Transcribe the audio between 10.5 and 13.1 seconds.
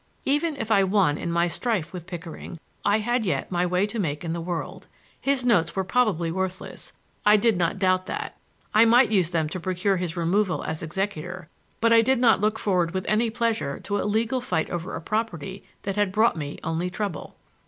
as executor, but I did not look forward with